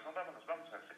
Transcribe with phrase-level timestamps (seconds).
[0.00, 0.14] corazón.
[0.14, 0.89] Vámonos, vamos a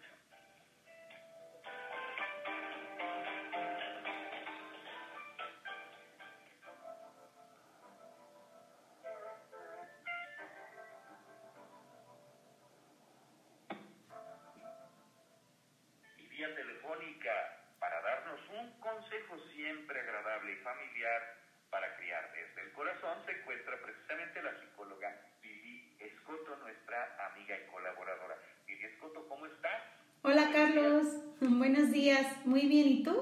[31.72, 32.26] buenos días.
[32.44, 33.16] Muy bien, ¿y tú?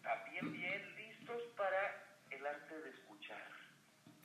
[0.00, 3.42] También bien, listos para el arte de escuchar.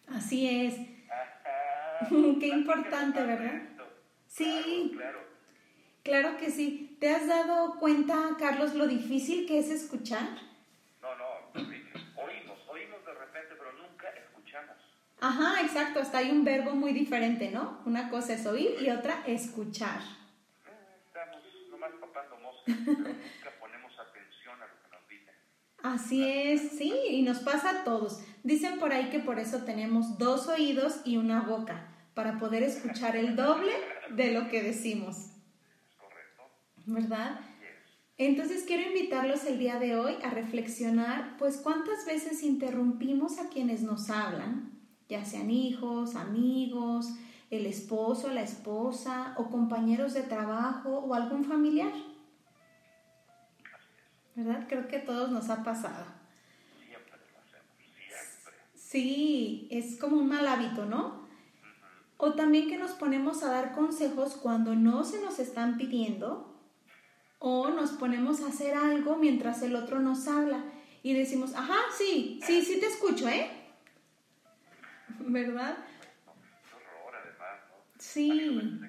[0.08, 0.76] Así es.
[1.10, 2.08] Ajá.
[2.40, 3.56] Qué importante, ¿verdad?
[3.56, 3.88] esto.
[4.28, 4.92] Sí.
[4.96, 5.26] Claro, claro.
[6.04, 6.96] Claro que sí.
[7.00, 10.30] ¿Te has dado cuenta, Carlos, lo difícil que es escuchar?
[11.02, 14.76] No, no, oímos, oímos de repente, pero nunca escuchamos.
[15.22, 16.02] Ajá, exacto.
[16.02, 17.82] Hasta hay un verbo muy diferente, ¿no?
[17.86, 20.02] Una cosa es oír y otra escuchar.
[21.08, 21.42] Estamos
[21.72, 25.36] nomás papando moscas, pero nunca ponemos atención a lo que nos dicen.
[25.86, 28.20] Así es, sí, y nos pasa a todos.
[28.44, 33.16] Dicen por ahí que por eso tenemos dos oídos y una boca, para poder escuchar
[33.16, 33.72] el doble
[34.10, 35.18] de lo que decimos,
[35.86, 36.44] ¿Es correcto?
[36.88, 37.40] ¿verdad?
[38.18, 43.84] Entonces quiero invitarlos el día de hoy a reflexionar, pues cuántas veces interrumpimos a quienes
[43.84, 44.72] nos hablan,
[45.08, 47.14] ya sean hijos, amigos,
[47.52, 51.94] el esposo, la esposa o compañeros de trabajo o algún familiar.
[54.36, 54.66] ¿Verdad?
[54.68, 56.06] Creo que a todos nos ha pasado.
[56.86, 58.54] Siempre lo hacemos, siempre.
[58.76, 61.26] Sí, es como un mal hábito, ¿no?
[62.18, 66.56] O también que nos ponemos a dar consejos cuando no se nos están pidiendo
[67.40, 70.64] o nos ponemos a hacer algo mientras el otro nos habla
[71.04, 73.52] y decimos, ajá, sí, sí, sí te escucho, ¿eh?
[75.20, 75.78] ¿Verdad?
[75.78, 77.76] Qué horror, además, ¿no?
[78.00, 78.30] Sí.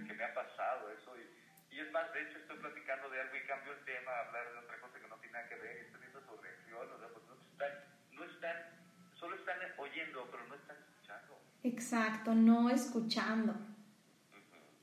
[0.07, 3.37] Que me ha pasado eso y, y es más, de hecho estoy platicando de algo
[3.37, 5.77] y cambio el tema a hablar de otra cosa que no tiene nada que ver
[5.77, 7.73] y estoy viendo su reacción, o sea, pues no están,
[8.13, 8.57] no están,
[9.21, 11.39] solo están oyendo, pero no están escuchando.
[11.67, 13.55] Exacto, no escuchando.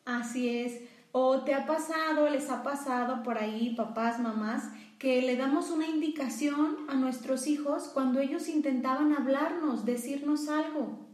[0.03, 0.81] Así es.
[1.13, 5.87] O te ha pasado, les ha pasado por ahí, papás, mamás, que le damos una
[5.87, 11.07] indicación a nuestros hijos cuando ellos intentaban hablarnos, decirnos algo.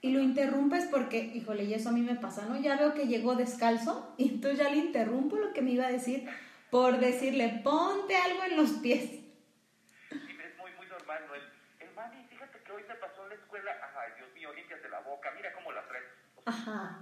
[0.00, 2.58] Y lo interrumpes porque, híjole, y eso a mí me pasa, ¿no?
[2.58, 5.92] Ya veo que llegó descalzo y entonces ya le interrumpo lo que me iba a
[5.92, 6.26] decir
[6.70, 9.04] por decirle, ponte algo en los pies.
[9.10, 11.34] Y es muy, muy normal, ¿no?
[11.34, 11.42] El,
[11.80, 15.30] el mami, fíjate que hoy pasó en la escuela, ay, Dios mío, límpiate la boca,
[15.36, 16.04] mira cómo la traes.
[16.36, 16.98] O sea, Ajá,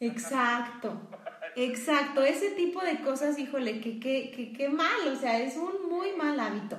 [0.00, 1.00] exacto,
[1.56, 2.22] exacto.
[2.22, 6.12] Ese tipo de cosas, híjole, que, que, que, que mal, o sea, es un muy
[6.16, 6.76] mal hábito.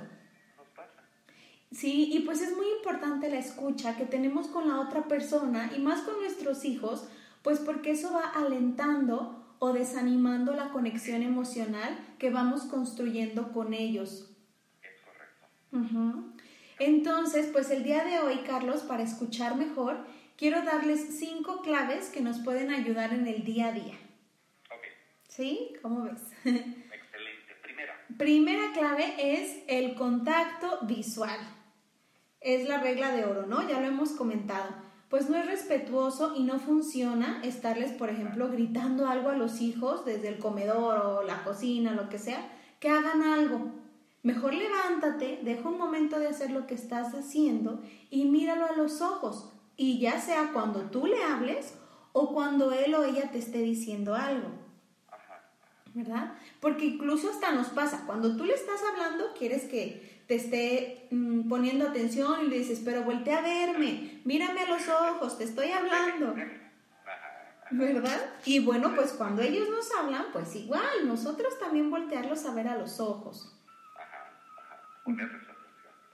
[0.58, 1.04] nos pasa.
[1.72, 5.80] Sí, y pues es muy importante la escucha que tenemos con la otra persona y
[5.80, 7.10] más con nuestros hijos,
[7.42, 14.36] pues porque eso va alentando o desanimando la conexión emocional que vamos construyendo con ellos.
[14.82, 16.31] Es correcto.
[16.84, 20.04] Entonces, pues el día de hoy, Carlos, para escuchar mejor,
[20.36, 23.94] quiero darles cinco claves que nos pueden ayudar en el día a día.
[24.66, 24.88] Ok,
[25.28, 25.76] ¿Sí?
[25.84, 26.24] ¿Cómo ves?
[26.44, 27.56] excelente.
[27.62, 31.38] Primera, Primera clave es el contacto visual.
[32.40, 33.70] Es la regla de oro, ¿no?
[33.70, 34.74] Ya lo hemos comentado.
[35.08, 40.04] Pues no es respetuoso y no funciona estarles, por ejemplo, gritando algo a los hijos
[40.04, 42.44] desde el comedor o la cocina, lo que sea,
[42.80, 43.81] que hagan algo.
[44.24, 49.02] Mejor levántate, deja un momento de hacer lo que estás haciendo y míralo a los
[49.02, 49.52] ojos.
[49.78, 51.74] Y ya sea cuando tú le hables
[52.14, 54.50] o cuando él o ella te esté diciendo algo.
[55.94, 56.34] ¿verdad?
[56.60, 61.50] Porque incluso hasta nos pasa, cuando tú le estás hablando, quieres que te esté mm,
[61.50, 65.72] poniendo atención y le dices, pero voltea a verme, mírame a los ojos, te estoy
[65.72, 66.36] hablando.
[67.72, 68.20] ¿verdad?
[68.46, 72.78] Y bueno, pues cuando ellos nos hablan, pues igual, nosotros también voltearlos a ver a
[72.78, 73.58] los ojos.
[75.04, 75.58] Ponerles atención.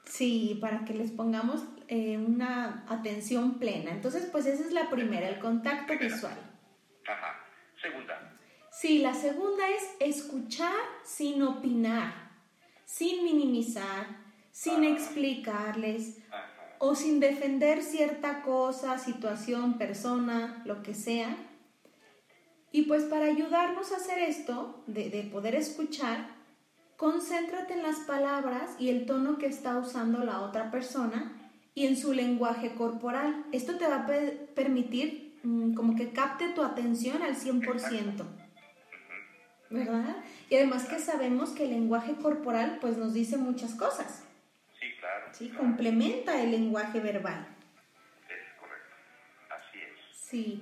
[0.06, 3.92] Sí, para que les pongamos eh, una atención plena.
[3.92, 6.38] Entonces, pues esa es la primera, el contacto visual.
[7.08, 7.36] Ajá.
[7.82, 8.34] Segunda.
[8.72, 9.84] Sí, la segunda es
[10.18, 12.14] escuchar sin opinar,
[12.86, 14.06] sin minimizar,
[14.52, 14.90] sin Ah.
[14.90, 16.46] explicarles Ajá.
[16.80, 21.36] o sin defender cierta cosa, situación, persona, lo que sea.
[22.72, 26.36] Y pues para ayudarnos a hacer esto, de, de poder escuchar,
[26.98, 31.32] concéntrate en las palabras y el tono que está usando la otra persona
[31.76, 33.46] y en su lenguaje corporal.
[33.52, 38.24] Esto te va a pe- permitir mm, como que capte tu atención al 100%.
[39.70, 40.16] ¿Verdad?
[40.50, 44.24] Y además que sabemos que el lenguaje corporal pues nos dice muchas cosas.
[44.80, 45.26] Sí, claro.
[45.34, 45.50] ¿sí?
[45.50, 45.64] claro.
[45.66, 47.48] Complementa el lenguaje verbal.
[48.30, 48.96] Es correcto.
[49.56, 50.18] Así es.
[50.18, 50.62] Sí.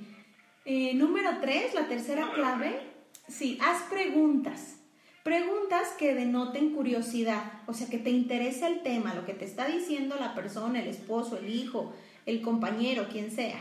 [0.65, 2.79] Eh, número tres, la tercera Número clave
[3.27, 4.79] Sí, haz preguntas.
[5.25, 9.65] Preguntas que denoten curiosidad, o sea, que te interese el tema, lo que te está
[9.65, 11.95] diciendo la persona, el esposo, el hijo,
[12.27, 13.59] el compañero, quien sea.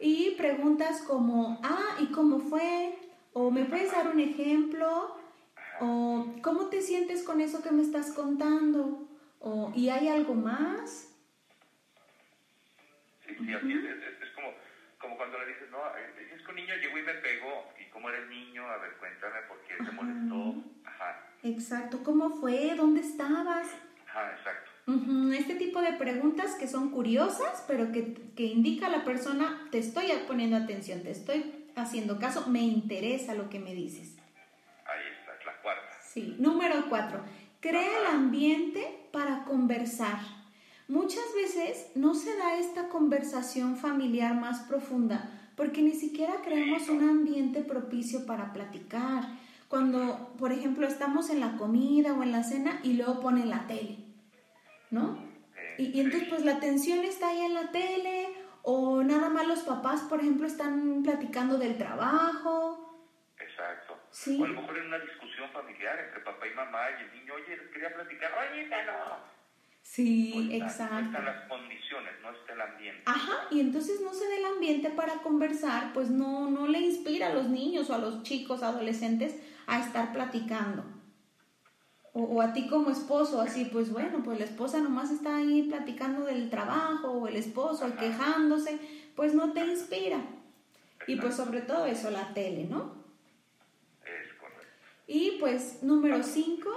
[0.00, 2.98] Y preguntas como, ah, ¿y cómo fue?
[3.34, 5.18] O me puedes dar un ejemplo,
[5.80, 9.06] o ¿cómo te sientes con eso que me estás contando?
[9.40, 11.14] O ¿y hay algo más?
[13.26, 14.48] Sí, es, como,
[15.04, 17.90] como cuando le dices, no, eh, es que un niño llegó y me pegó, y
[17.90, 20.64] como eres niño, a ver, cuéntame por qué se molestó.
[20.86, 21.20] Ajá.
[21.42, 22.74] Exacto, ¿cómo fue?
[22.74, 23.68] ¿Dónde estabas?
[24.08, 24.70] Ajá, exacto.
[25.34, 29.78] Este tipo de preguntas que son curiosas, pero que, que indica a la persona, te
[29.78, 34.16] estoy poniendo atención, te estoy haciendo caso, me interesa lo que me dices.
[34.86, 35.98] Ahí está, la cuarta.
[36.02, 37.22] Sí, número cuatro,
[37.60, 40.18] crea el ambiente para conversar.
[40.88, 47.08] Muchas veces no se da esta conversación familiar más profunda porque ni siquiera creamos un
[47.08, 49.24] ambiente propicio para platicar.
[49.68, 53.66] Cuando, por ejemplo, estamos en la comida o en la cena y luego ponen la
[53.66, 53.98] tele,
[54.90, 55.18] ¿no?
[55.78, 58.28] Y, y entonces pues la atención está ahí en la tele
[58.62, 62.84] o nada más los papás, por ejemplo, están platicando del trabajo.
[63.38, 63.98] Exacto.
[64.10, 64.40] Sí.
[64.40, 67.34] O a lo mejor en una discusión familiar entre papá y mamá y el niño,
[67.34, 69.33] oye, quería platicar, oye, no.
[69.84, 70.94] Sí, exacto.
[70.94, 73.02] No están las condiciones, no está el ambiente.
[73.04, 77.28] Ajá, y entonces no se da el ambiente para conversar, pues no, no le inspira
[77.28, 79.36] a los niños o a los chicos, adolescentes,
[79.66, 80.84] a estar platicando.
[82.14, 86.24] O, a ti como esposo, así, pues bueno, pues la esposa nomás está ahí platicando
[86.24, 88.78] del trabajo, o el esposo quejándose,
[89.14, 90.20] pues no te inspira.
[91.06, 92.94] Y pues sobre todo eso, la tele, ¿no?
[94.02, 94.66] Es correcto.
[95.06, 96.70] Y pues número cinco,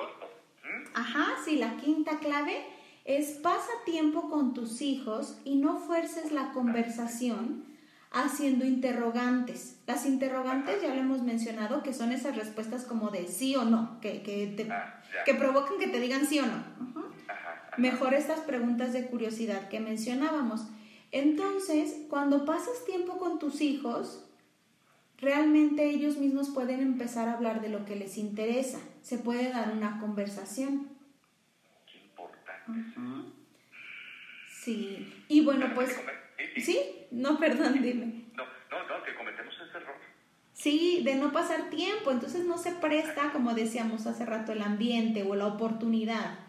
[0.94, 2.77] ajá, sí, la quinta clave
[3.08, 7.64] es pasa tiempo con tus hijos y no fuerces la conversación
[8.12, 9.80] haciendo interrogantes.
[9.88, 14.00] Las interrogantes ya lo hemos mencionado, que son esas respuestas como de sí o no,
[14.02, 16.64] que, que, te, ah, que provocan que te digan sí o no.
[17.78, 20.66] Mejor estas preguntas de curiosidad que mencionábamos.
[21.12, 24.26] Entonces, cuando pasas tiempo con tus hijos,
[25.18, 28.80] realmente ellos mismos pueden empezar a hablar de lo que les interesa.
[29.02, 30.97] Se puede dar una conversación.
[34.50, 35.98] Sí, y bueno, pues...
[36.58, 36.80] ¿Sí?
[37.12, 38.26] No, perdón, dime.
[38.36, 39.96] No, no, no, que cometemos ese error.
[40.54, 45.24] Sí, de no pasar tiempo, entonces no se presta, como decíamos hace rato, el ambiente
[45.24, 46.40] o la oportunidad.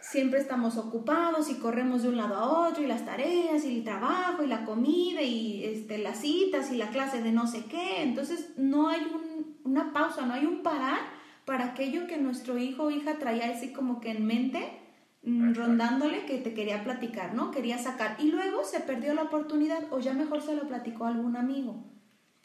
[0.00, 3.84] Siempre estamos ocupados y corremos de un lado a otro y las tareas y el
[3.84, 8.02] trabajo y la comida y este, las citas y la clase de no sé qué.
[8.02, 11.17] Entonces no hay un, una pausa, no hay un parar
[11.48, 14.78] para aquello que nuestro hijo o hija traía así como que en mente
[15.22, 17.50] Mm, rondándole que te quería platicar, ¿no?
[17.50, 18.16] Quería sacar.
[18.18, 21.84] Y luego se perdió la oportunidad o ya mejor se lo platicó a algún amigo.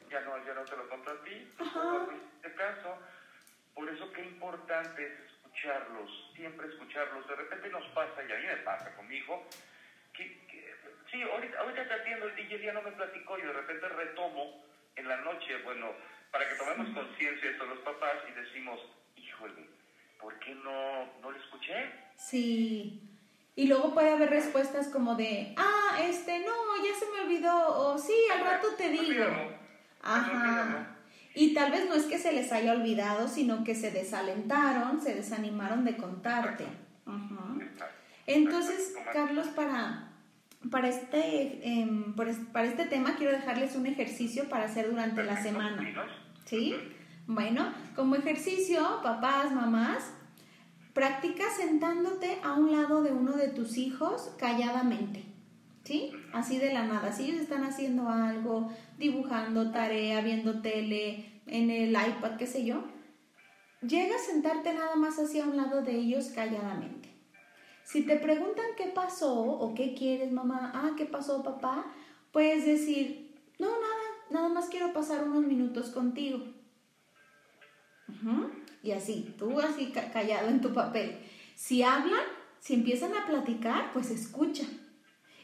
[0.09, 1.47] Ya no, ya no te lo contó a ti.
[1.59, 2.07] Ajá.
[2.35, 2.97] este caso,
[3.75, 7.27] por eso qué importante es escucharlos, siempre escucharlos.
[7.27, 9.47] De repente nos pasa, y a mí me pasa con mi hijo,
[10.13, 10.25] que,
[11.11, 14.65] sí, ahorita, ahorita te atiendo el DJ, ya no me platicó y de repente retomo
[14.95, 15.91] en la noche, bueno,
[16.33, 18.79] para que tomemos conciencia de esto los papás y decimos,
[19.15, 19.69] híjole,
[20.19, 21.75] ¿por qué no, no lo escuché?
[22.17, 23.07] Sí.
[23.55, 27.99] Y luego puede haber respuestas como de, ah, este, no, ya se me olvidó, o
[27.99, 29.23] sí, al rato te digo.
[30.01, 30.97] Ajá.
[31.35, 35.13] Y tal vez no es que se les haya olvidado, sino que se desalentaron, se
[35.13, 36.65] desanimaron de contarte.
[37.05, 37.89] Ajá.
[38.25, 40.12] Entonces, Carlos, para,
[40.71, 46.07] para, este, em, para este tema quiero dejarles un ejercicio para hacer durante la semana.
[46.45, 46.75] ¿Sí?
[47.27, 50.13] Bueno, como ejercicio, papás, mamás,
[50.93, 55.23] Practica sentándote a un lado de uno de tus hijos calladamente.
[55.83, 56.11] ¿Sí?
[56.33, 57.11] Así de la nada.
[57.11, 62.85] Si ellos están haciendo algo, dibujando tarea, viendo tele, en el iPad, qué sé yo,
[63.81, 67.09] llega a sentarte nada más hacia un lado de ellos calladamente.
[67.83, 71.85] Si te preguntan qué pasó o qué quieres, mamá, ah, ¿qué pasó, papá?
[72.31, 76.43] Puedes decir, no, nada, nada más quiero pasar unos minutos contigo.
[78.81, 81.17] Y así, tú así callado en tu papel.
[81.55, 82.23] Si hablan,
[82.59, 84.63] si empiezan a platicar, pues escucha.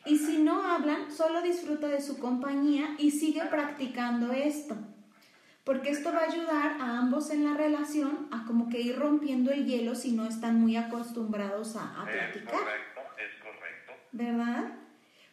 [0.05, 4.75] Y si no hablan, solo disfruta de su compañía y sigue practicando esto.
[5.69, 9.51] Porque esto va a ayudar a ambos en la relación a como que ir rompiendo
[9.51, 12.55] el hielo si no están muy acostumbrados a, a platicar.
[12.55, 13.93] Es correcto, es correcto.
[14.11, 14.73] ¿Verdad?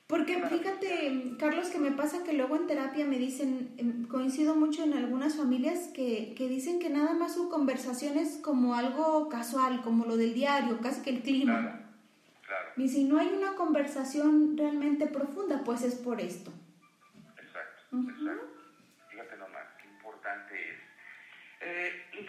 [0.07, 4.85] Porque fíjate, Carlos, que me pasa que luego en terapia me dicen, em, coincido mucho
[4.85, 9.81] en algunas familias que, que dicen que nada más su conversación es como algo casual,
[9.81, 11.61] como lo del diario, casi que el clima.
[11.62, 11.78] Claro,
[12.45, 12.69] claro.
[12.76, 16.52] Y si no hay una conversación realmente profunda, pues es por esto.
[17.38, 18.45] Exacto, exacto.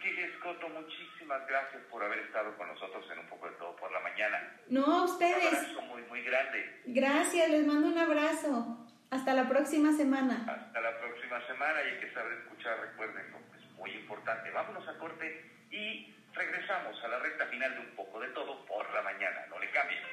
[0.03, 3.89] Lili Escoto, muchísimas gracias por haber estado con nosotros en Un poco de todo por
[3.91, 4.59] la mañana.
[4.67, 5.45] No, a Un ustedes.
[5.45, 6.81] abrazo muy, muy grande.
[6.87, 8.85] Gracias, les mando un abrazo.
[9.13, 10.41] Hasta la próxima semana.
[10.47, 13.23] Hasta la próxima semana y hay que saber escuchar, recuerden,
[13.55, 14.49] es muy importante.
[14.49, 18.91] Vámonos a corte y regresamos a la recta final de Un poco de todo por
[18.91, 19.42] la mañana.